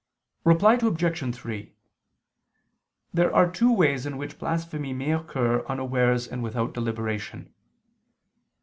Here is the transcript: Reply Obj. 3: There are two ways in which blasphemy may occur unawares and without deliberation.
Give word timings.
Reply 0.43 0.79
Obj. 0.81 1.35
3: 1.35 1.73
There 3.13 3.35
are 3.35 3.51
two 3.51 3.71
ways 3.71 4.07
in 4.07 4.17
which 4.17 4.39
blasphemy 4.39 4.93
may 4.93 5.11
occur 5.13 5.63
unawares 5.67 6.27
and 6.27 6.41
without 6.41 6.73
deliberation. 6.73 7.53